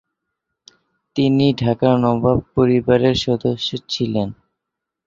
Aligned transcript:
তিনি 1.15 1.45
ঢাকার 1.53 1.95
নবাব 1.99 2.39
পরিবারের 2.55 3.15
সদস্য 3.25 3.69
ছিলেন। 3.89 4.29